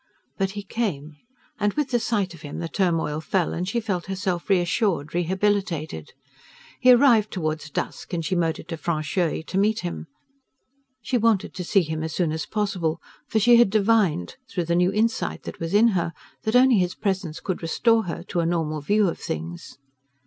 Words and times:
But 0.35 0.51
he 0.57 0.63
came; 0.63 1.17
and 1.59 1.73
with 1.73 1.89
the 1.91 1.99
sight 1.99 2.33
of 2.33 2.41
him 2.41 2.57
the 2.57 2.67
turmoil 2.67 3.21
fell 3.21 3.53
and 3.53 3.69
she 3.69 3.79
felt 3.79 4.07
herself 4.07 4.49
reassured, 4.49 5.13
rehabilitated. 5.13 6.13
He 6.79 6.91
arrived 6.91 7.29
toward 7.31 7.59
dusk, 7.71 8.11
and 8.11 8.25
she 8.25 8.33
motored 8.35 8.67
to 8.69 8.77
Francheuil 8.77 9.43
to 9.43 9.57
meet 9.59 9.81
him. 9.81 10.07
She 11.03 11.19
wanted 11.19 11.53
to 11.53 11.63
see 11.63 11.83
him 11.83 12.01
as 12.01 12.15
soon 12.15 12.31
as 12.31 12.47
possible, 12.47 12.99
for 13.27 13.37
she 13.37 13.57
had 13.57 13.69
divined, 13.69 14.37
through 14.49 14.65
the 14.65 14.75
new 14.75 14.91
insight 14.91 15.43
that 15.43 15.59
was 15.59 15.71
in 15.75 15.89
her, 15.89 16.13
that 16.45 16.55
only 16.55 16.79
his 16.79 16.95
presence 16.95 17.39
could 17.39 17.61
restore 17.61 18.05
her 18.05 18.23
to 18.29 18.39
a 18.39 18.45
normal 18.47 18.81
view 18.81 19.07
of 19.07 19.19
things. 19.19 19.77